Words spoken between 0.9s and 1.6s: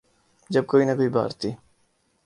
کوئی بھارتی